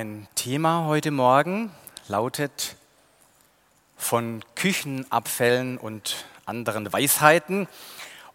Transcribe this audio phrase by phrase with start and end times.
[0.00, 1.70] Mein Thema heute Morgen
[2.08, 2.74] lautet
[3.98, 7.68] von Küchenabfällen und anderen Weisheiten.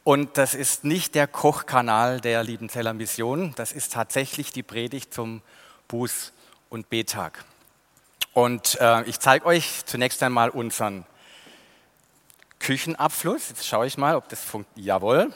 [0.04, 5.42] Und das ist nicht der Kochkanal der Liebenzeller Mission, das ist tatsächlich die Predigt zum
[5.90, 6.34] Buß-
[6.70, 7.44] und Betag.
[8.34, 11.04] Und äh, ich zeige euch zunächst einmal unseren
[12.60, 13.50] Küchenabfluss.
[13.50, 14.86] Jetzt schaue ich mal, ob das funktioniert.
[14.86, 15.34] Jawohl.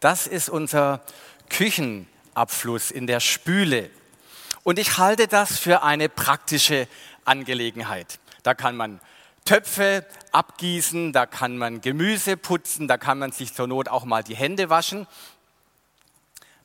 [0.00, 1.00] Das ist unser
[1.48, 3.88] Küchenabfluss in der Spüle.
[4.68, 6.88] Und ich halte das für eine praktische
[7.24, 8.18] Angelegenheit.
[8.42, 9.00] Da kann man
[9.46, 14.22] Töpfe abgießen, da kann man Gemüse putzen, da kann man sich zur Not auch mal
[14.22, 15.06] die Hände waschen.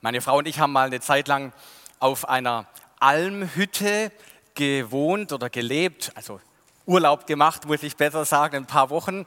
[0.02, 1.54] Meine Frau und ich haben mal eine Zeit lang
[2.00, 2.68] auf einer
[3.00, 4.12] Almhütte
[4.54, 6.42] gewohnt oder gelebt, also
[6.86, 9.26] Urlaub gemacht, muss ich besser sagen, ein paar Wochen.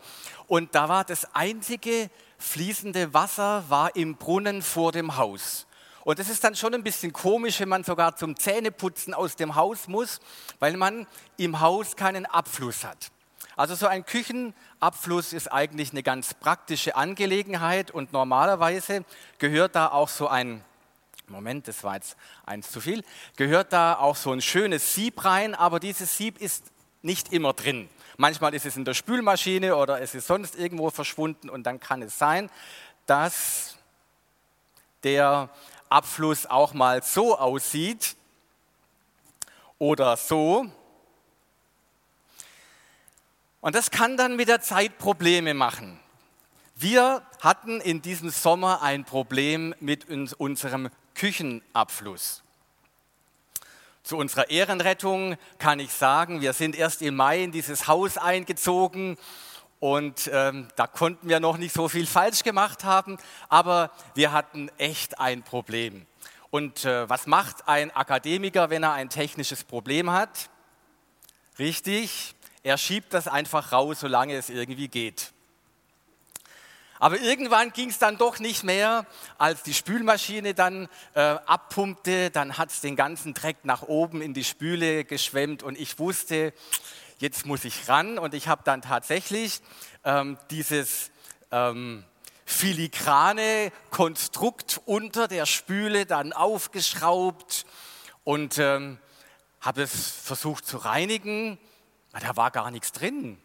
[0.49, 5.67] Und da war das einzige fließende Wasser war im Brunnen vor dem Haus.
[6.07, 9.57] Und das ist dann schon ein bisschen komisch, wenn man sogar zum Zähneputzen aus dem
[9.57, 10.21] Haus muss,
[10.61, 11.05] weil man
[11.37, 13.11] im Haus keinen Abfluss hat.
[13.57, 19.05] Also so ein Küchenabfluss ist eigentlich eine ganz praktische Angelegenheit und normalerweise
[19.39, 20.63] gehört da auch so ein,
[21.27, 23.03] Moment, das war jetzt eins zu viel,
[23.35, 26.67] gehört da auch so ein schönes Sieb rein, aber dieses Sieb ist
[27.03, 27.89] nicht immer drin.
[28.17, 32.01] Manchmal ist es in der Spülmaschine oder es ist sonst irgendwo verschwunden und dann kann
[32.03, 32.49] es sein,
[33.07, 33.77] dass
[35.03, 35.51] der
[35.89, 38.17] Abfluss auch mal so aussieht
[39.79, 40.67] oder so.
[43.61, 45.99] Und das kann dann mit der Zeit Probleme machen.
[46.77, 50.09] Wir hatten in diesem Sommer ein Problem mit
[50.39, 52.43] unserem Küchenabfluss.
[54.03, 59.19] Zu unserer Ehrenrettung kann ich sagen, wir sind erst im Mai in dieses Haus eingezogen
[59.79, 64.71] und ähm, da konnten wir noch nicht so viel falsch gemacht haben, aber wir hatten
[64.79, 66.07] echt ein Problem.
[66.51, 70.49] Und äh, was macht ein Akademiker, wenn er ein technisches Problem hat?
[71.59, 75.33] Richtig, er schiebt das einfach raus, solange es irgendwie geht.
[76.99, 79.07] Aber irgendwann ging es dann doch nicht mehr,
[79.37, 84.33] als die Spülmaschine dann äh, abpumpte, dann hat es den ganzen Dreck nach oben in
[84.33, 86.55] die Spüle geschwemmt und ich wusste,
[87.19, 89.61] jetzt muss ich ran und ich habe dann tatsächlich
[90.05, 91.11] ähm, dieses
[91.51, 92.05] ähm,
[92.45, 97.67] filigrane Konstrukt unter der Spüle dann aufgeschraubt
[98.25, 98.99] und ähm,
[99.61, 101.59] habe es versucht zu reinigen.
[102.13, 103.39] Da war gar nichts drin.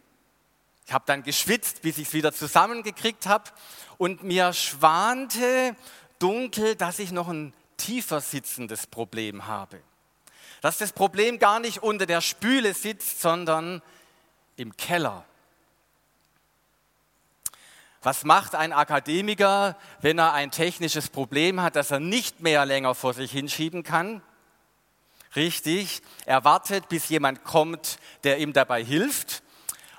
[0.86, 3.50] Ich habe dann geschwitzt, bis ich es wieder zusammengekriegt habe
[3.98, 5.76] und mir schwante
[6.18, 9.80] dunkel, dass ich noch ein tiefer sitzendes Problem habe
[10.62, 13.82] dass das Problem gar nicht unter der Spüle sitzt, sondern
[14.56, 15.24] im Keller.
[18.00, 22.94] Was macht ein Akademiker, wenn er ein technisches Problem hat, das er nicht mehr länger
[22.94, 24.22] vor sich hinschieben kann?
[25.34, 29.42] Richtig, er wartet, bis jemand kommt, der ihm dabei hilft.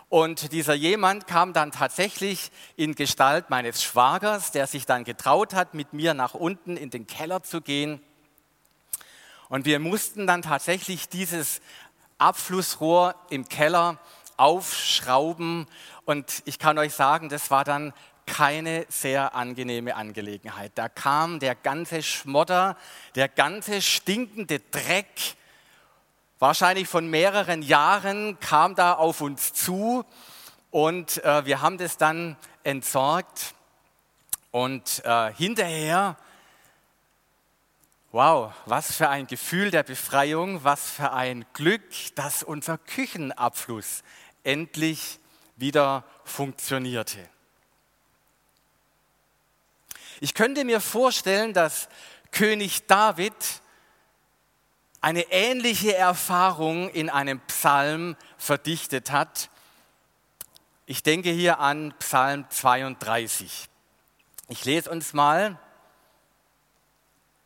[0.07, 5.74] Und dieser jemand kam dann tatsächlich in Gestalt meines Schwagers, der sich dann getraut hat,
[5.74, 8.00] mit mir nach unten in den Keller zu gehen
[9.49, 11.61] und wir mussten dann tatsächlich dieses
[12.17, 13.97] Abflussrohr im Keller
[14.37, 15.67] aufschrauben.
[16.05, 17.93] Und ich kann euch sagen, das war dann
[18.25, 20.71] keine sehr angenehme Angelegenheit.
[20.75, 22.77] Da kam der ganze Schmotter,
[23.15, 25.35] der ganze stinkende Dreck,
[26.39, 30.05] wahrscheinlich von mehreren Jahren, kam da auf uns zu.
[30.71, 33.53] Und äh, wir haben das dann entsorgt.
[34.51, 36.15] Und äh, hinterher
[38.13, 41.81] Wow, was für ein Gefühl der Befreiung, was für ein Glück,
[42.13, 44.04] dass unser Küchenabfluss
[44.44, 45.19] endlich
[45.56, 47.27] wieder funktionierte.
[50.19, 51.89] Ich könnte mir vorstellen, dass
[52.30, 53.33] König David
[55.01, 59.50] eine ähnliche Erfahrung in einem Psalm verdichtet hat.
[60.86, 63.69] Ich denke hier an Psalm 32.
[64.50, 65.57] Ich lese uns mal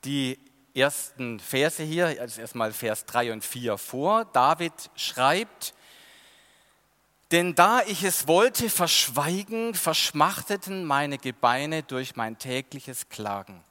[0.03, 0.37] die
[0.77, 4.25] ersten Verse hier, also erstmal Vers 3 und 4 vor.
[4.25, 5.73] David schreibt,
[7.31, 13.63] denn da ich es wollte verschweigen, verschmachteten meine Gebeine durch mein tägliches Klagen.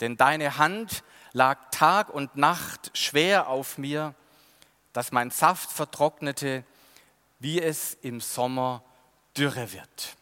[0.00, 1.02] Denn deine Hand
[1.32, 4.14] lag Tag und Nacht schwer auf mir,
[4.92, 6.64] dass mein Saft vertrocknete,
[7.38, 8.82] wie es im Sommer
[9.36, 10.16] Dürre wird.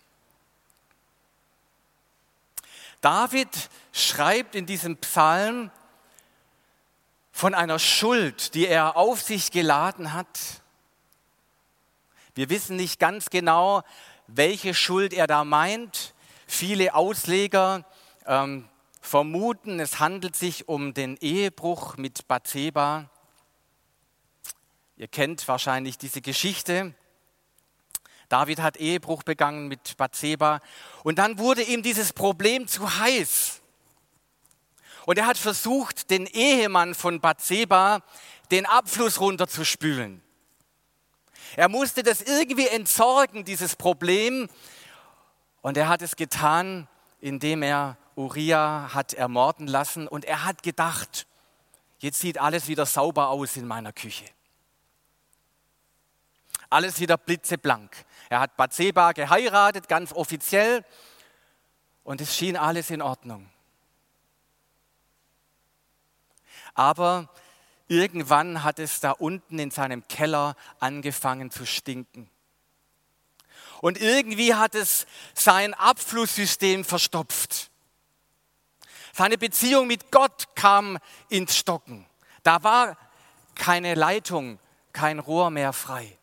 [3.00, 5.70] David schreibt in diesem Psalm
[7.34, 10.62] von einer Schuld, die er auf sich geladen hat.
[12.36, 13.82] Wir wissen nicht ganz genau,
[14.28, 16.14] welche Schuld er da meint.
[16.46, 17.84] Viele Ausleger
[18.24, 18.68] ähm,
[19.00, 23.10] vermuten, es handelt sich um den Ehebruch mit Bathseba.
[24.96, 26.94] Ihr kennt wahrscheinlich diese Geschichte.
[28.28, 30.60] David hat Ehebruch begangen mit Bathseba
[31.02, 33.60] und dann wurde ihm dieses Problem zu heiß.
[35.06, 38.02] Und er hat versucht, den Ehemann von Bathseba
[38.50, 40.22] den Abfluss runterzuspülen.
[41.56, 44.48] Er musste das irgendwie entsorgen, dieses Problem.
[45.62, 46.88] Und er hat es getan,
[47.20, 50.08] indem er Uriah hat ermorden lassen.
[50.08, 51.26] Und er hat gedacht,
[51.98, 54.24] jetzt sieht alles wieder sauber aus in meiner Küche.
[56.70, 58.04] Alles wieder blitzeblank.
[58.30, 60.84] Er hat Bathseba geheiratet, ganz offiziell.
[62.02, 63.48] Und es schien alles in Ordnung.
[66.74, 67.28] Aber
[67.88, 72.30] irgendwann hat es da unten in seinem Keller angefangen zu stinken.
[73.80, 77.70] Und irgendwie hat es sein Abflusssystem verstopft.
[79.12, 80.98] Seine Beziehung mit Gott kam
[81.28, 82.06] ins Stocken.
[82.42, 82.96] Da war
[83.54, 84.58] keine Leitung,
[84.92, 86.18] kein Rohr mehr frei.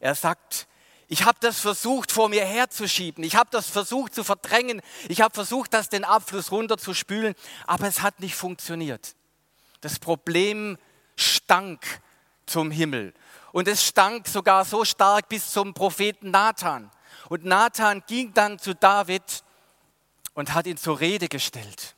[0.00, 0.68] Er sagt,
[1.08, 5.34] ich habe das versucht vor mir herzuschieben, ich habe das versucht zu verdrängen, ich habe
[5.34, 7.34] versucht, das den Abfluss runterzuspülen,
[7.66, 9.16] aber es hat nicht funktioniert.
[9.80, 10.78] Das Problem
[11.16, 12.00] stank
[12.46, 13.14] zum Himmel.
[13.52, 16.90] Und es stank sogar so stark bis zum Propheten Nathan.
[17.28, 19.44] Und Nathan ging dann zu David
[20.34, 21.94] und hat ihn zur Rede gestellt.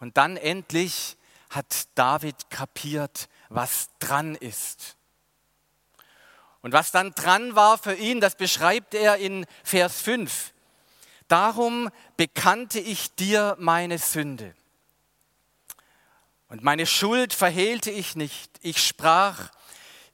[0.00, 1.16] Und dann endlich
[1.50, 4.96] hat David kapiert, was dran ist.
[6.60, 10.52] Und was dann dran war für ihn, das beschreibt er in Vers 5.
[11.28, 14.54] Darum bekannte ich dir meine Sünde.
[16.48, 18.50] Und meine Schuld verhehlte ich nicht.
[18.62, 19.50] Ich sprach,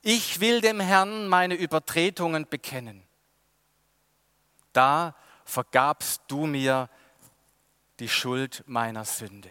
[0.03, 3.03] ich will dem Herrn meine Übertretungen bekennen.
[4.73, 5.15] Da
[5.45, 6.91] vergabst du mir
[8.01, 9.51] die Schuld meiner Sünde.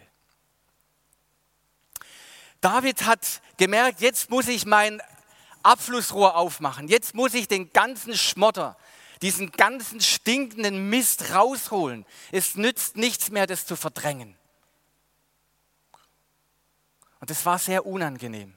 [2.60, 5.02] David hat gemerkt, jetzt muss ich mein
[5.62, 6.88] Abflussrohr aufmachen.
[6.88, 8.76] Jetzt muss ich den ganzen Schmotter,
[9.24, 12.04] diesen ganzen stinkenden Mist rausholen.
[12.30, 14.36] Es nützt nichts mehr, das zu verdrängen.
[17.20, 18.54] Und das war sehr unangenehm.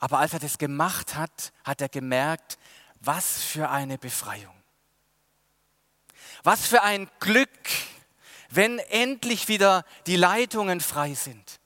[0.00, 2.58] Aber als er das gemacht hat, hat er gemerkt,
[2.98, 4.60] was für eine Befreiung.
[6.42, 7.48] Was für ein Glück,
[8.50, 11.60] wenn endlich wieder die Leitungen frei sind.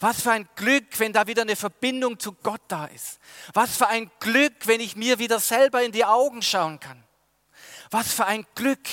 [0.00, 3.18] Was für ein Glück, wenn da wieder eine Verbindung zu Gott da ist.
[3.52, 7.02] Was für ein Glück, wenn ich mir wieder selber in die Augen schauen kann.
[7.90, 8.86] Was für ein Glück,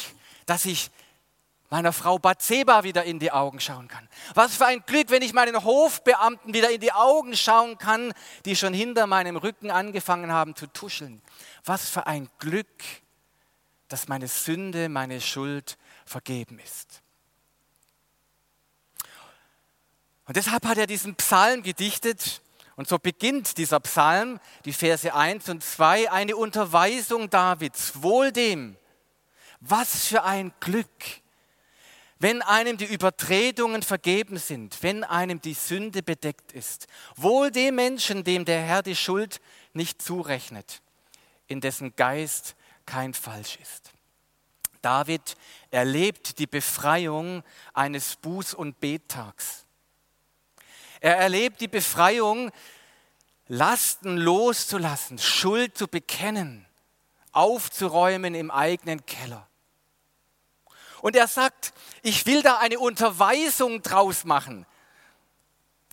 [0.45, 0.89] dass ich
[1.69, 4.07] meiner Frau Bathseba wieder in die Augen schauen kann.
[4.33, 8.13] Was für ein Glück, wenn ich meinen Hofbeamten wieder in die Augen schauen kann,
[8.45, 11.21] die schon hinter meinem Rücken angefangen haben zu tuscheln.
[11.65, 12.83] Was für ein Glück,
[13.87, 17.01] dass meine Sünde, meine Schuld vergeben ist.
[20.27, 22.41] Und deshalb hat er diesen Psalm gedichtet.
[22.75, 28.01] Und so beginnt dieser Psalm, die Verse 1 und 2, eine Unterweisung Davids.
[28.01, 28.75] Wohl dem,
[29.61, 30.89] was für ein Glück,
[32.19, 36.87] wenn einem die Übertretungen vergeben sind, wenn einem die Sünde bedeckt ist.
[37.15, 39.41] Wohl dem Menschen, dem der Herr die Schuld
[39.73, 40.81] nicht zurechnet,
[41.47, 42.55] in dessen Geist
[42.85, 43.91] kein Falsch ist.
[44.81, 45.35] David
[45.71, 49.64] erlebt die Befreiung eines Buß- und Bettags.
[51.05, 52.49] Er erlebt die Befreiung,
[53.47, 56.65] Lasten loszulassen, Schuld zu bekennen,
[57.31, 59.47] aufzuräumen im eigenen Keller.
[61.03, 64.65] Und er sagt, ich will da eine Unterweisung draus machen.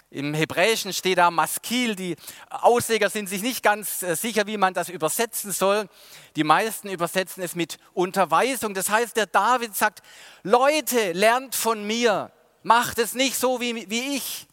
[0.08, 1.94] Im Hebräischen steht da Maskil.
[1.94, 2.16] Die
[2.48, 5.90] Ausleger sind sich nicht ganz äh, sicher, wie man das übersetzen soll.
[6.36, 8.72] Die meisten übersetzen es mit Unterweisung.
[8.72, 10.00] Das heißt, der David sagt,
[10.42, 12.32] Leute, lernt von mir.
[12.62, 14.46] Macht es nicht so wie, wie ich.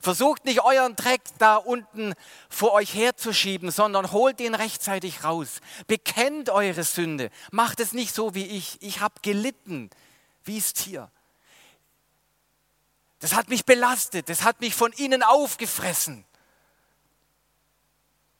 [0.00, 2.14] Versucht nicht euren Dreck da unten
[2.48, 5.60] vor euch herzuschieben, sondern holt ihn rechtzeitig raus.
[5.86, 7.30] Bekennt eure Sünde.
[7.50, 8.78] Macht es nicht so wie ich.
[8.80, 9.90] Ich habe gelitten
[10.44, 11.10] wie es Tier.
[13.18, 14.30] Das hat mich belastet.
[14.30, 16.24] Das hat mich von innen aufgefressen.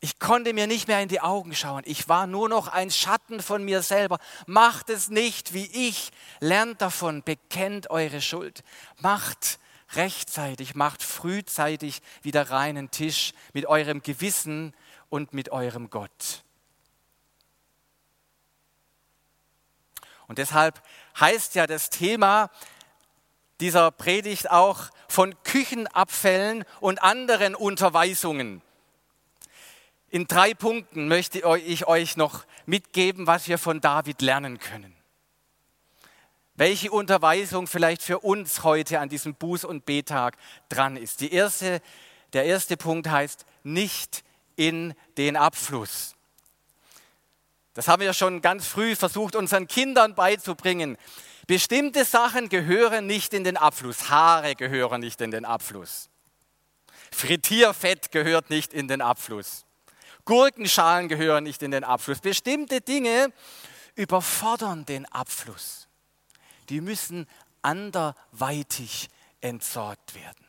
[0.03, 1.83] Ich konnte mir nicht mehr in die Augen schauen.
[1.85, 4.19] Ich war nur noch ein Schatten von mir selber.
[4.47, 6.11] Macht es nicht wie ich.
[6.41, 8.65] Lernt davon, bekennt eure Schuld.
[9.01, 9.59] Macht
[9.95, 14.75] rechtzeitig, macht frühzeitig wieder reinen Tisch mit eurem Gewissen
[15.09, 16.45] und mit eurem Gott.
[20.27, 20.81] Und deshalb
[21.19, 22.51] heißt ja das Thema
[23.61, 28.63] dieser Predigt auch von Küchenabfällen und anderen Unterweisungen.
[30.09, 35.00] In drei Punkten möchte ich euch noch mitgeben, was wir von David lernen können.
[36.61, 40.37] Welche Unterweisung vielleicht für uns heute an diesem Buß- und Betag
[40.69, 41.23] dran ist.
[41.23, 41.81] Die erste,
[42.35, 44.23] der erste Punkt heißt, nicht
[44.57, 46.17] in den Abfluss.
[47.73, 50.99] Das haben wir schon ganz früh versucht, unseren Kindern beizubringen.
[51.47, 54.11] Bestimmte Sachen gehören nicht in den Abfluss.
[54.11, 56.11] Haare gehören nicht in den Abfluss.
[57.11, 59.65] Frittierfett gehört nicht in den Abfluss.
[60.27, 62.21] Gurkenschalen gehören nicht in den Abfluss.
[62.21, 63.33] Bestimmte Dinge
[63.95, 65.87] überfordern den Abfluss.
[66.71, 67.27] Die müssen
[67.63, 69.11] anderweitig
[69.41, 70.47] entsorgt werden.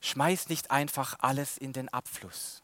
[0.00, 2.62] Schmeiß nicht einfach alles in den Abfluss.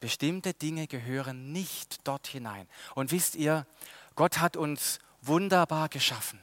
[0.00, 2.68] Bestimmte Dinge gehören nicht dort hinein.
[2.94, 3.66] Und wisst ihr,
[4.14, 6.40] Gott hat uns wunderbar geschaffen.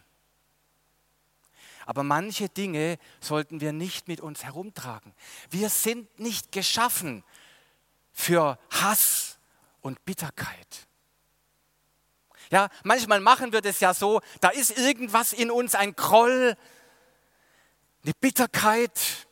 [1.86, 5.14] Aber manche Dinge sollten wir nicht mit uns herumtragen.
[5.50, 7.24] Wir sind nicht geschaffen
[8.14, 9.38] für Hass
[9.82, 10.88] und Bitterkeit.
[12.52, 16.56] Ja, manchmal machen wir das ja so, da ist irgendwas in uns, ein Groll,
[18.04, 19.28] eine Bitterkeit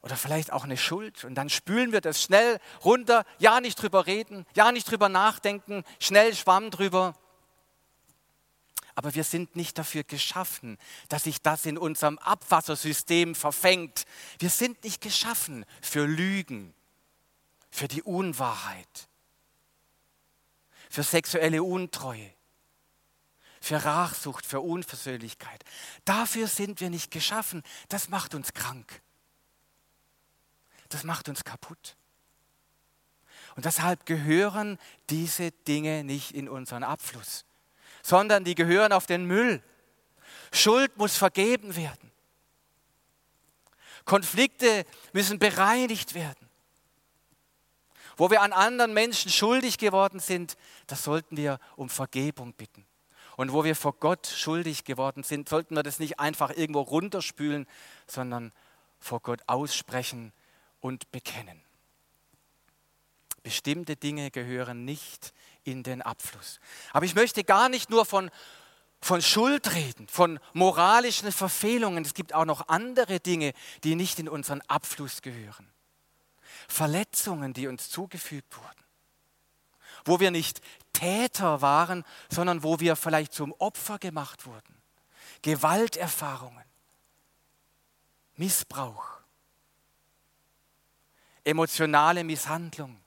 [0.00, 4.06] oder vielleicht auch eine Schuld und dann spülen wir das schnell runter, ja nicht drüber
[4.06, 7.14] reden, ja nicht drüber nachdenken, schnell Schwamm drüber.
[8.94, 10.76] Aber wir sind nicht dafür geschaffen,
[11.08, 14.04] dass sich das in unserem Abwassersystem verfängt.
[14.38, 16.74] Wir sind nicht geschaffen für Lügen,
[17.70, 19.08] für die Unwahrheit,
[20.92, 22.30] für sexuelle Untreue,
[23.60, 25.64] für Rachsucht, für Unversöhnlichkeit.
[26.04, 27.62] Dafür sind wir nicht geschaffen.
[27.88, 29.02] Das macht uns krank.
[30.88, 31.96] Das macht uns kaputt.
[33.56, 34.78] Und deshalb gehören
[35.10, 37.44] diese Dinge nicht in unseren Abfluss
[38.02, 39.62] sondern die gehören auf den Müll.
[40.52, 42.10] Schuld muss vergeben werden.
[44.04, 46.48] Konflikte müssen bereinigt werden.
[48.16, 52.86] Wo wir an anderen Menschen schuldig geworden sind, das sollten wir um Vergebung bitten.
[53.36, 57.66] Und wo wir vor Gott schuldig geworden sind, sollten wir das nicht einfach irgendwo runterspülen,
[58.06, 58.52] sondern
[58.98, 60.32] vor Gott aussprechen
[60.80, 61.62] und bekennen.
[63.42, 65.32] Bestimmte Dinge gehören nicht
[65.64, 66.60] in den Abfluss.
[66.92, 68.30] Aber ich möchte gar nicht nur von,
[69.00, 72.04] von Schuld reden, von moralischen Verfehlungen.
[72.04, 73.52] Es gibt auch noch andere Dinge,
[73.82, 75.68] die nicht in unseren Abfluss gehören.
[76.68, 78.84] Verletzungen, die uns zugefügt wurden.
[80.04, 80.60] Wo wir nicht
[80.92, 84.82] Täter waren, sondern wo wir vielleicht zum Opfer gemacht wurden.
[85.42, 86.64] Gewalterfahrungen.
[88.36, 89.20] Missbrauch.
[91.44, 93.00] Emotionale Misshandlung.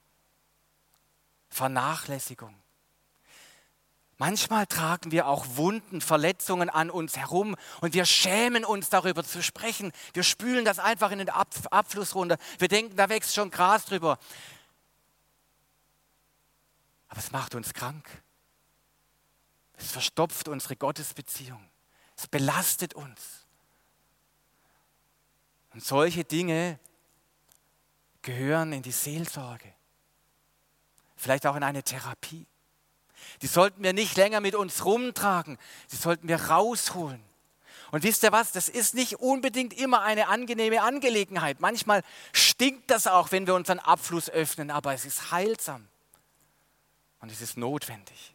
[1.49, 2.55] Vernachlässigung.
[4.17, 9.43] Manchmal tragen wir auch Wunden, Verletzungen an uns herum und wir schämen uns darüber zu
[9.43, 9.91] sprechen.
[10.13, 12.37] Wir spülen das einfach in den Abfluss runter.
[12.57, 14.17] Wir denken, da wächst schon Gras drüber.
[17.09, 18.09] Aber es macht uns krank.
[19.73, 21.69] Es verstopft unsere Gottesbeziehung.
[22.15, 23.45] Es belastet uns.
[25.73, 26.79] Und solche Dinge
[28.21, 29.75] gehören in die Seelsorge
[31.15, 32.45] vielleicht auch in eine Therapie.
[33.41, 35.57] Die sollten wir nicht länger mit uns rumtragen,
[35.91, 37.23] die sollten wir rausholen.
[37.91, 41.61] Und wisst ihr was, das ist nicht unbedingt immer eine angenehme Angelegenheit.
[41.61, 45.87] Manchmal stinkt das auch, wenn wir unseren Abfluss öffnen, aber es ist heilsam
[47.21, 48.33] und es ist notwendig.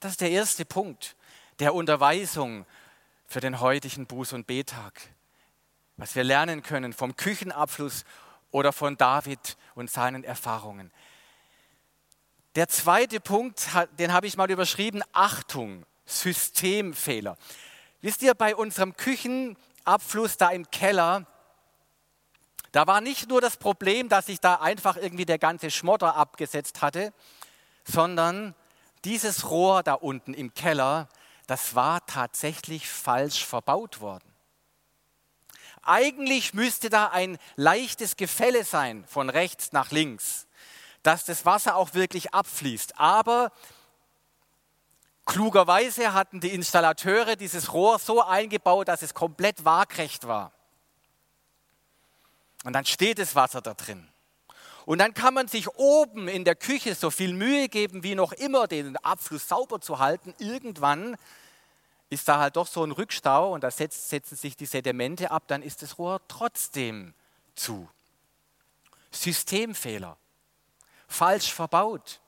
[0.00, 1.16] Das ist der erste Punkt
[1.58, 2.66] der Unterweisung
[3.26, 5.00] für den heutigen Buß- und Betag.
[5.96, 8.04] Was wir lernen können vom Küchenabfluss
[8.50, 10.92] oder von David und seinen Erfahrungen.
[12.54, 13.66] Der zweite Punkt,
[13.98, 17.36] den habe ich mal überschrieben, Achtung, Systemfehler.
[18.00, 21.26] Wisst ihr, bei unserem Küchenabfluss da im Keller,
[22.70, 26.80] da war nicht nur das Problem, dass sich da einfach irgendwie der ganze Schmotter abgesetzt
[26.80, 27.12] hatte,
[27.84, 28.54] sondern
[29.04, 31.08] dieses Rohr da unten im Keller,
[31.46, 34.32] das war tatsächlich falsch verbaut worden.
[35.82, 40.43] Eigentlich müsste da ein leichtes Gefälle sein von rechts nach links,
[41.04, 42.98] dass das Wasser auch wirklich abfließt.
[42.98, 43.52] Aber
[45.26, 50.50] klugerweise hatten die Installateure dieses Rohr so eingebaut, dass es komplett waagrecht war.
[52.64, 54.08] Und dann steht das Wasser da drin.
[54.86, 58.32] Und dann kann man sich oben in der Küche so viel Mühe geben, wie noch
[58.32, 60.34] immer, den Abfluss sauber zu halten.
[60.38, 61.16] Irgendwann
[62.10, 65.62] ist da halt doch so ein Rückstau und da setzen sich die Sedimente ab, dann
[65.62, 67.12] ist das Rohr trotzdem
[67.54, 67.88] zu.
[69.10, 70.16] Systemfehler,
[71.08, 72.20] falsch verbaut.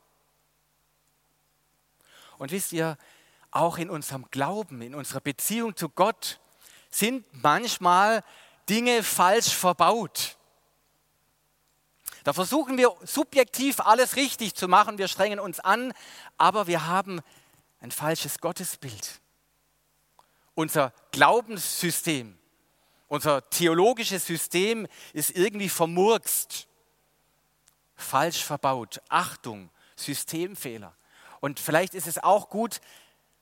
[2.38, 2.97] Und wisst ihr,
[3.50, 6.40] auch in unserem Glauben, in unserer Beziehung zu Gott
[6.90, 8.23] sind manchmal
[8.68, 10.37] Dinge falsch verbaut.
[12.25, 15.92] Da versuchen wir subjektiv alles richtig zu machen, wir strengen uns an,
[16.37, 17.21] aber wir haben
[17.80, 19.21] ein falsches Gottesbild.
[20.54, 22.37] Unser Glaubenssystem,
[23.09, 26.66] unser theologisches System ist irgendwie vermurkst,
[27.96, 29.00] falsch verbaut.
[29.08, 30.94] Achtung, Systemfehler.
[31.40, 32.80] Und vielleicht ist es auch gut,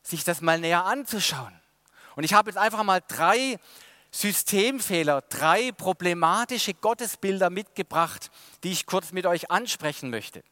[0.02, 1.60] sich das mal näher anzuschauen.
[2.16, 3.58] Und ich habe jetzt einfach mal drei
[4.10, 8.30] Systemfehler, drei problematische Gottesbilder mitgebracht,
[8.62, 10.44] die ich kurz mit euch ansprechen möchte.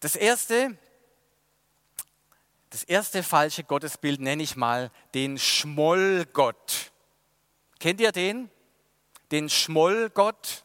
[0.00, 0.78] Das erste,
[2.70, 6.92] das erste falsche Gottesbild nenne ich mal den Schmollgott.
[7.78, 8.50] Kennt ihr den?
[9.30, 10.63] Den Schmollgott?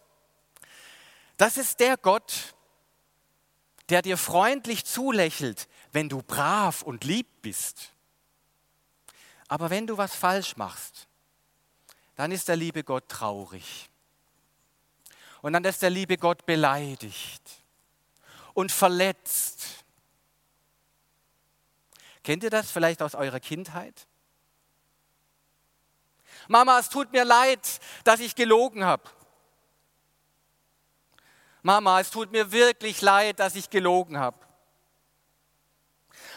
[1.40, 2.54] Das ist der Gott,
[3.88, 7.94] der dir freundlich zulächelt, wenn du brav und lieb bist.
[9.48, 11.08] Aber wenn du was falsch machst,
[12.18, 13.90] dann ist der liebe Gott traurig.
[15.42, 17.64] Und dann ist der liebe Gott beleidigt
[18.54, 19.86] und verletzt.
[22.22, 24.08] Kennt ihr das vielleicht aus eurer Kindheit?
[26.50, 29.10] Mama, es tut mir leid, dass ich gelogen habe.
[31.62, 34.38] Mama, es tut mir wirklich leid, dass ich gelogen habe.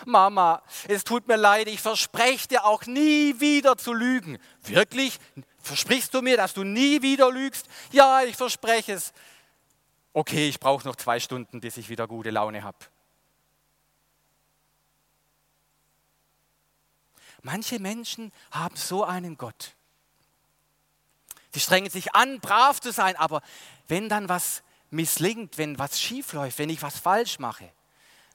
[0.05, 4.38] Mama, es tut mir leid, ich verspreche dir auch nie wieder zu lügen.
[4.62, 5.19] Wirklich?
[5.61, 7.67] Versprichst du mir, dass du nie wieder lügst?
[7.93, 9.12] Ja, ich verspreche es.
[10.12, 12.79] Okay, ich brauche noch zwei Stunden, bis ich wieder gute Laune habe.
[17.43, 19.75] Manche Menschen haben so einen Gott.
[21.52, 23.43] Sie strengen sich an, brav zu sein, aber
[23.89, 27.71] wenn dann was misslingt, wenn was schief läuft, wenn ich was falsch mache,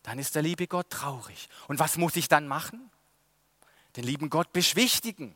[0.04, 1.50] dann ist der liebe Gott traurig.
[1.68, 2.90] Und was muss ich dann machen?
[3.96, 5.36] Den lieben Gott beschwichtigen.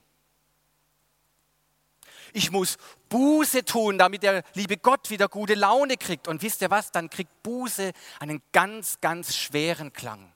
[2.33, 2.77] Ich muss
[3.09, 6.27] Buße tun, damit der liebe Gott wieder gute Laune kriegt.
[6.27, 6.91] Und wisst ihr was?
[6.91, 10.31] Dann kriegt Buße einen ganz, ganz schweren Klang.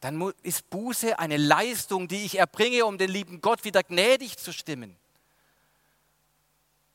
[0.00, 4.52] Dann ist Buße eine Leistung, die ich erbringe, um den lieben Gott wieder gnädig zu
[4.52, 4.96] stimmen.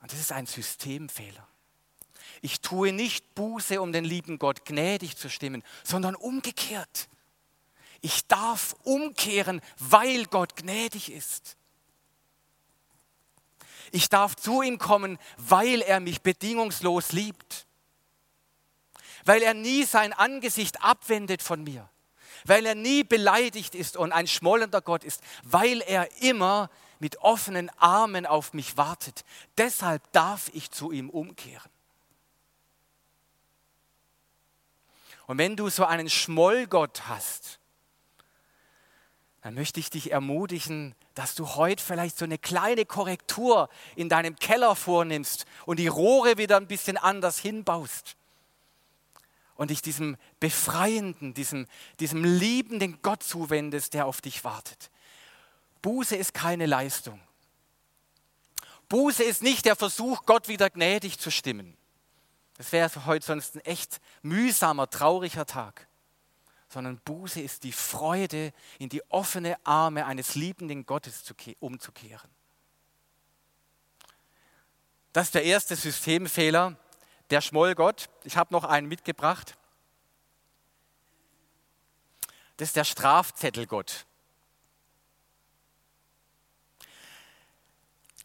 [0.02, 1.48] Und das ist ein Systemfehler.
[2.44, 7.08] Ich tue nicht Buße, um den lieben Gott gnädig zu stimmen, sondern umgekehrt.
[8.02, 11.56] Ich darf umkehren, weil Gott gnädig ist.
[13.94, 17.66] Ich darf zu ihm kommen, weil er mich bedingungslos liebt.
[19.24, 21.90] Weil er nie sein Angesicht abwendet von mir.
[22.44, 25.22] Weil er nie beleidigt ist und ein schmollender Gott ist.
[25.44, 29.24] Weil er immer mit offenen Armen auf mich wartet.
[29.58, 31.73] Deshalb darf ich zu ihm umkehren.
[35.34, 37.58] Und wenn du so einen Schmollgott hast,
[39.42, 44.36] dann möchte ich dich ermutigen, dass du heute vielleicht so eine kleine Korrektur in deinem
[44.36, 48.16] Keller vornimmst und die Rohre wieder ein bisschen anders hinbaust
[49.56, 51.66] und dich diesem befreienden, diesem,
[52.00, 54.92] diesem liebenden Gott zuwendest, der auf dich wartet.
[55.82, 57.20] Buße ist keine Leistung.
[58.88, 61.76] Buße ist nicht der Versuch, Gott wieder gnädig zu stimmen.
[62.56, 65.88] Das wäre heute sonst ein echt mühsamer, trauriger Tag.
[66.70, 71.24] Sondern Buße ist die Freude, in die offene Arme eines liebenden Gottes
[71.60, 72.30] umzukehren.
[75.14, 76.76] Das ist der erste Systemfehler,
[77.30, 78.10] der Schmollgott.
[78.24, 79.56] Ich habe noch einen mitgebracht.
[82.58, 84.06] Das ist der Strafzettelgott.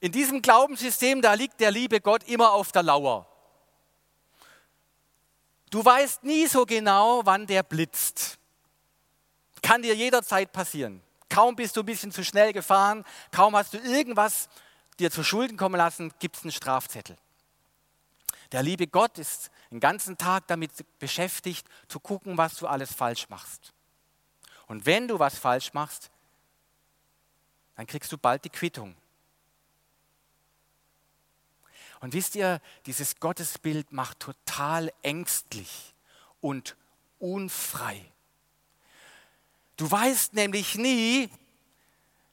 [0.00, 3.26] In diesem Glaubenssystem, da liegt der liebe Gott immer auf der Lauer.
[5.70, 8.38] Du weißt nie so genau, wann der blitzt.
[9.62, 11.02] Kann dir jederzeit passieren.
[11.28, 14.48] Kaum bist du ein bisschen zu schnell gefahren, kaum hast du irgendwas
[14.98, 17.16] dir zu Schulden kommen lassen, gibt es einen Strafzettel.
[18.52, 23.28] Der liebe Gott ist den ganzen Tag damit beschäftigt, zu gucken, was du alles falsch
[23.28, 23.74] machst.
[24.66, 26.10] Und wenn du was falsch machst,
[27.76, 28.96] dann kriegst du bald die Quittung.
[32.00, 35.94] Und wisst ihr, dieses Gottesbild macht total ängstlich
[36.40, 36.76] und
[37.18, 38.04] unfrei.
[39.76, 41.30] Du weißt nämlich nie,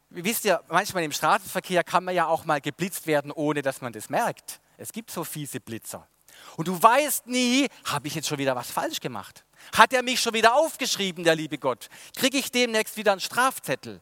[0.10, 3.94] wisst ihr, manchmal im Straßenverkehr kann man ja auch mal geblitzt werden, ohne dass man
[3.94, 4.60] das merkt.
[4.78, 6.08] Es gibt so fiese Blitzer.
[6.58, 9.46] Und du weißt nie, habe ich jetzt schon wieder was falsch gemacht?
[9.76, 11.90] Hat er mich schon wieder aufgeschrieben, der liebe Gott?
[12.16, 14.02] Kriege ich demnächst wieder einen Strafzettel?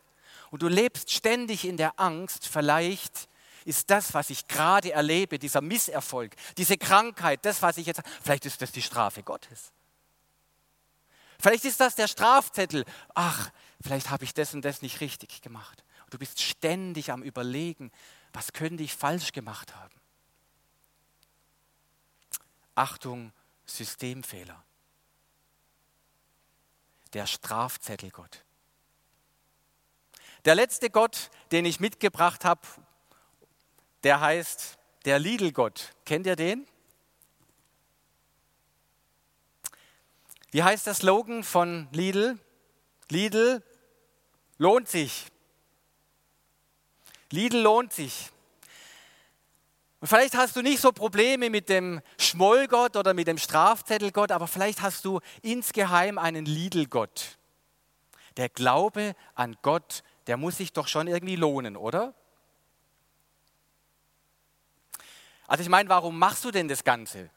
[0.51, 3.27] Und du lebst ständig in der Angst, vielleicht
[3.65, 8.45] ist das, was ich gerade erlebe, dieser Misserfolg, diese Krankheit, das, was ich jetzt, vielleicht
[8.45, 9.71] ist das die Strafe Gottes.
[11.39, 12.85] Vielleicht ist das der Strafzettel.
[13.15, 15.83] Ach, vielleicht habe ich das und das nicht richtig gemacht.
[16.09, 17.91] Du bist ständig am Überlegen,
[18.31, 19.93] was könnte ich falsch gemacht haben.
[22.75, 23.33] Achtung,
[23.65, 24.63] Systemfehler.
[27.13, 28.43] Der Strafzettel Gott.
[30.45, 32.61] Der letzte Gott, den ich mitgebracht habe,
[34.03, 35.93] der heißt der Lidl-Gott.
[36.05, 36.67] Kennt ihr den?
[40.51, 42.37] Wie heißt der Slogan von Lidl?
[43.09, 43.63] Lidl
[44.57, 45.25] lohnt sich.
[47.31, 48.29] Lidl lohnt sich.
[49.99, 54.47] Und vielleicht hast du nicht so Probleme mit dem Schmollgott oder mit dem Strafzettelgott, aber
[54.47, 57.37] vielleicht hast du insgeheim einen Lidl-Gott.
[58.37, 62.13] Der Glaube an Gott, der muss sich doch schon irgendwie lohnen, oder?
[65.47, 67.29] Also ich meine, warum machst du denn das Ganze?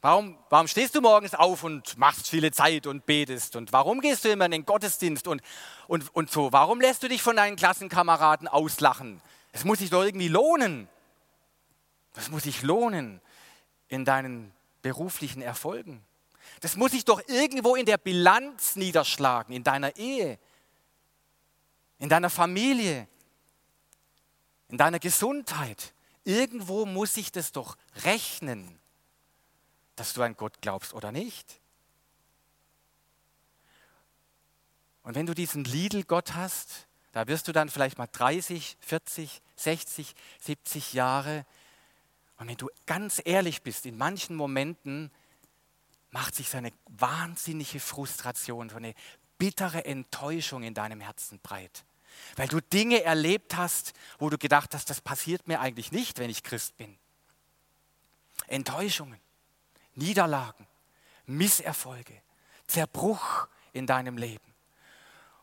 [0.00, 3.54] Warum, warum stehst du morgens auf und machst viele Zeit und betest?
[3.54, 5.42] Und warum gehst du immer in den Gottesdienst und,
[5.86, 6.52] und, und so?
[6.52, 9.22] Warum lässt du dich von deinen Klassenkameraden auslachen?
[9.52, 10.88] Es muss sich doch irgendwie lohnen.
[12.14, 13.20] Das muss sich lohnen
[13.88, 16.04] in deinen beruflichen Erfolgen.
[16.60, 20.38] Das muss sich doch irgendwo in der Bilanz niederschlagen, in deiner Ehe,
[21.98, 23.06] in deiner Familie,
[24.68, 25.92] in deiner Gesundheit.
[26.24, 28.78] Irgendwo muss sich das doch rechnen,
[29.96, 31.60] dass du an Gott glaubst oder nicht.
[35.02, 40.14] Und wenn du diesen Lidl-Gott hast, da wirst du dann vielleicht mal 30, 40, 60,
[40.40, 41.44] 70 Jahre.
[42.38, 45.10] Und wenn du ganz ehrlich bist, in manchen Momenten
[46.10, 48.94] macht sich so eine wahnsinnige Frustration, so eine
[49.38, 51.84] bittere Enttäuschung in deinem Herzen breit.
[52.36, 56.30] Weil du Dinge erlebt hast, wo du gedacht hast, das passiert mir eigentlich nicht, wenn
[56.30, 56.98] ich Christ bin.
[58.46, 59.20] Enttäuschungen,
[59.94, 60.66] Niederlagen,
[61.26, 62.20] Misserfolge,
[62.66, 64.52] Zerbruch in deinem Leben.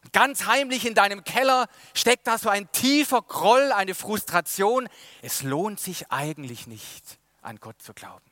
[0.03, 4.87] Und ganz heimlich in deinem Keller steckt da so ein tiefer Groll, eine Frustration.
[5.21, 8.25] Es lohnt sich eigentlich nicht, an Gott zu glauben.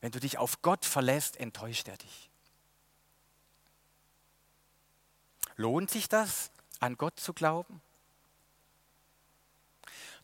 [0.00, 2.30] Wenn du dich auf Gott verlässt, enttäuscht er dich.
[5.56, 7.80] Lohnt sich das, an Gott zu glauben?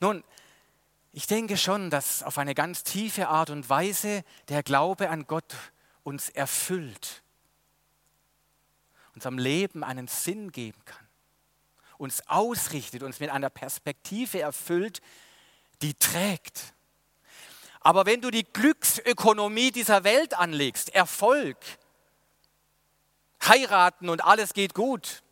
[0.01, 0.25] Nun,
[1.13, 5.55] ich denke schon, dass auf eine ganz tiefe Art und Weise der Glaube an Gott
[6.03, 7.23] uns erfüllt,
[9.15, 11.09] unserem Leben einen Sinn geben kann,
[11.97, 15.01] uns ausrichtet, uns mit einer Perspektive erfüllt,
[15.81, 16.75] die trägt.
[17.81, 21.57] Aber wenn du die Glücksökonomie dieser Welt anlegst, Erfolg,
[23.43, 25.23] heiraten und alles geht gut,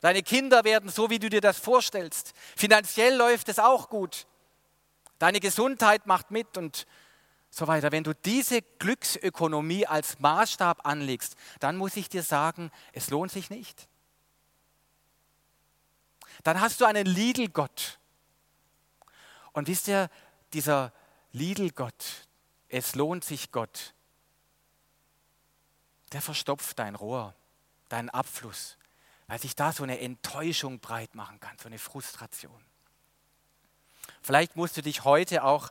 [0.00, 2.32] Deine Kinder werden so, wie du dir das vorstellst.
[2.56, 4.26] Finanziell läuft es auch gut.
[5.18, 6.86] Deine Gesundheit macht mit und
[7.50, 7.92] so weiter.
[7.92, 13.50] Wenn du diese Glücksökonomie als Maßstab anlegst, dann muss ich dir sagen, es lohnt sich
[13.50, 13.88] nicht.
[16.44, 17.98] Dann hast du einen Lidl-Gott.
[19.52, 20.08] Und wisst ihr,
[20.54, 20.94] dieser
[21.32, 22.26] Lidl-Gott,
[22.68, 23.94] es lohnt sich Gott,
[26.12, 27.34] der verstopft dein Rohr,
[27.88, 28.78] deinen Abfluss
[29.30, 32.60] weil sich da so eine Enttäuschung breit machen kann, so eine Frustration.
[34.22, 35.70] Vielleicht musst du dich heute auch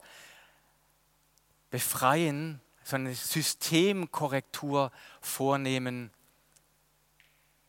[1.69, 6.09] befreien, so eine Systemkorrektur vornehmen,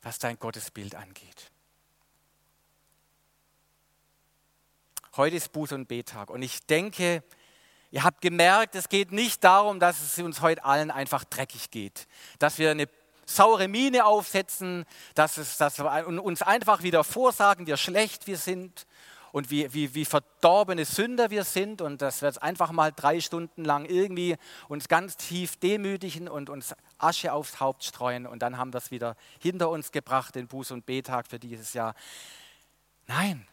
[0.00, 1.50] was dein Gottesbild angeht.
[5.16, 7.24] Heute ist Buß- und Betag und ich denke,
[7.90, 12.06] ihr habt gemerkt, es geht nicht darum, dass es uns heute allen einfach dreckig geht,
[12.38, 12.88] dass wir eine
[13.30, 18.86] saure Miene aufsetzen, dass, es, dass wir uns einfach wieder vorsagen, wie schlecht wir sind
[19.32, 23.20] und wie, wie, wie verdorbene Sünder wir sind und dass wir jetzt einfach mal drei
[23.20, 24.36] Stunden lang irgendwie
[24.68, 28.90] uns ganz tief demütigen und uns Asche aufs Haupt streuen und dann haben wir es
[28.90, 31.94] wieder hinter uns gebracht, den Buß- und Betag für dieses Jahr.
[33.06, 33.46] Nein,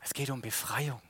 [0.00, 1.00] es geht um Befreiung.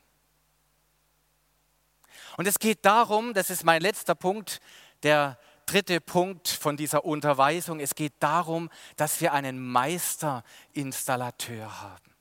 [2.36, 4.60] Und es geht darum, das ist mein letzter Punkt,
[5.02, 7.80] der dritte Punkt von dieser Unterweisung.
[7.80, 12.12] Es geht darum, dass wir einen Meisterinstallateur haben.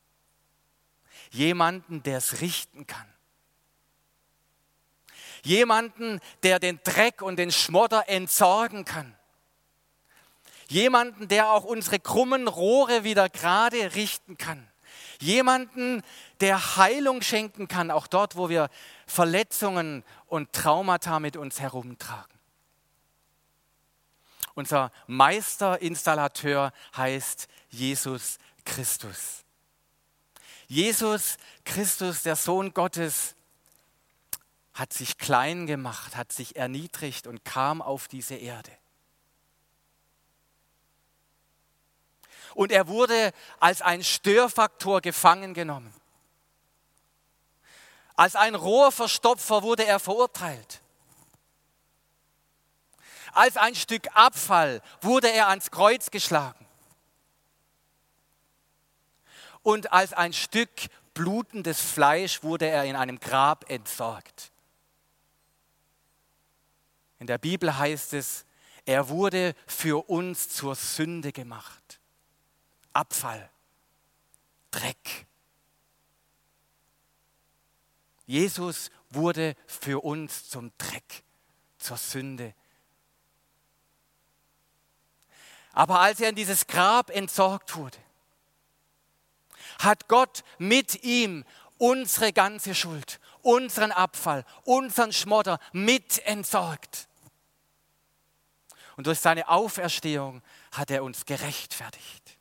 [1.32, 3.08] Jemanden, der es richten kann.
[5.44, 9.16] Jemanden, der den Dreck und den Schmodder entsorgen kann.
[10.68, 14.68] Jemanden, der auch unsere krummen Rohre wieder gerade richten kann.
[15.20, 16.02] Jemanden,
[16.40, 18.70] der Heilung schenken kann, auch dort, wo wir
[19.06, 22.41] Verletzungen und Traumata mit uns herumtragen.
[24.54, 29.44] Unser Meisterinstallateur heißt Jesus Christus.
[30.68, 33.36] Jesus Christus, der Sohn Gottes,
[34.74, 38.72] hat sich klein gemacht, hat sich erniedrigt und kam auf diese Erde.
[42.54, 45.94] Und er wurde als ein Störfaktor gefangen genommen.
[48.16, 50.81] Als ein Rohrverstopfer wurde er verurteilt.
[53.34, 56.66] Als ein Stück Abfall wurde er ans Kreuz geschlagen.
[59.64, 60.70] Und als ein Stück
[61.14, 64.52] blutendes Fleisch wurde er in einem Grab entsorgt.
[67.20, 68.46] In der Bibel heißt es,
[68.86, 72.00] er wurde für uns zur Sünde gemacht.
[72.94, 73.50] Abfall,
[74.72, 75.28] Dreck.
[78.26, 81.24] Jesus wurde für uns zum Dreck,
[81.78, 82.56] zur Sünde.
[85.74, 87.98] Aber als er in dieses Grab entsorgt wurde,
[89.80, 91.46] hat Gott mit ihm
[91.78, 97.08] unsere ganze Schuld, unseren Abfall, unseren Schmodder mit entsorgt.
[98.98, 102.38] Und durch seine Auferstehung hat er uns gerechtfertigt.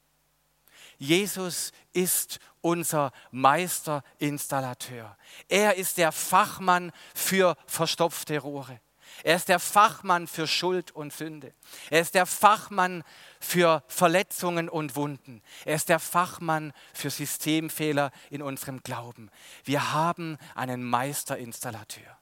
[0.98, 5.16] Jesus ist unser Meisterinstallateur.
[5.48, 8.80] Er ist der Fachmann für verstopfte Rohre.
[9.22, 11.52] Er ist der Fachmann für Schuld und Sünde.
[11.90, 13.04] Er ist der Fachmann
[13.38, 15.42] für Verletzungen und Wunden.
[15.64, 19.30] Er ist der Fachmann für Systemfehler in unserem Glauben.
[19.64, 22.16] Wir haben einen Meisterinstallateur.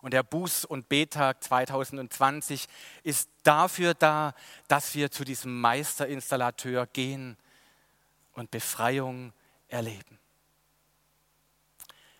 [0.00, 2.68] Und der Buß- und Betag 2020
[3.02, 4.34] ist dafür da,
[4.68, 7.36] dass wir zu diesem Meisterinstallateur gehen
[8.34, 9.32] und Befreiung
[9.66, 10.18] erleben.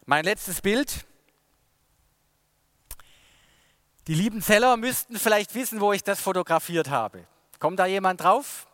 [0.06, 1.04] Mein letztes Bild.
[4.08, 7.26] Die lieben Zeller müssten vielleicht wissen, wo ich das fotografiert habe.
[7.58, 8.66] Kommt da jemand drauf?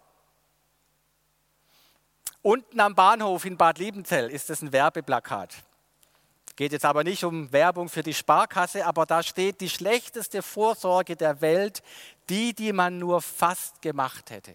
[2.41, 5.57] Unten am Bahnhof in Bad Liebenzell ist es ein Werbeplakat.
[6.55, 11.17] Geht jetzt aber nicht um Werbung für die Sparkasse, aber da steht die schlechteste Vorsorge
[11.17, 11.83] der Welt,
[12.29, 14.55] die, die man nur fast gemacht hätte.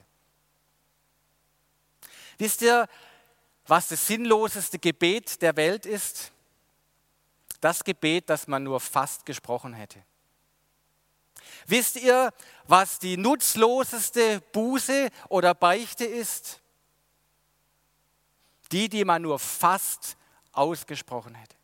[2.37, 2.87] Wisst ihr,
[3.67, 6.31] was das sinnloseste Gebet der Welt ist?
[7.59, 10.01] Das Gebet, das man nur fast gesprochen hätte.
[11.69, 12.34] Wisst ihr,
[12.65, 16.62] was die nutzloseste Buße oder Beichte ist?
[18.71, 20.17] Die, die man nur fast
[20.51, 21.55] ausgesprochen hätte.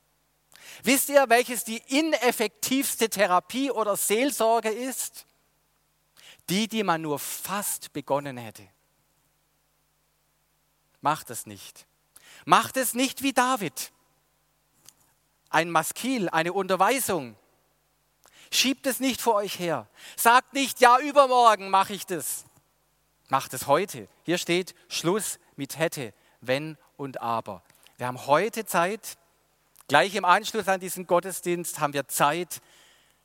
[0.83, 5.25] Wisst ihr, welches die ineffektivste Therapie oder Seelsorge ist?
[6.49, 8.67] Die, die man nur fast begonnen hätte.
[11.01, 11.87] Macht es nicht.
[12.45, 13.91] Macht es nicht wie David.
[15.49, 17.35] Ein Maskil, eine Unterweisung.
[18.55, 19.85] Schiebt es nicht vor euch her.
[20.15, 22.45] Sagt nicht, ja, übermorgen mache ich das.
[23.27, 24.07] Macht es heute.
[24.23, 27.63] Hier steht Schluss mit hätte, wenn und aber.
[27.97, 29.17] Wir haben heute Zeit,
[29.87, 32.59] Gleich im Anschluss an diesen Gottesdienst haben wir Zeit,